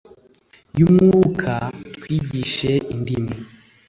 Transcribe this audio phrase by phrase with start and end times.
[0.77, 1.53] y'umwuka,
[1.95, 3.35] twigishe indimi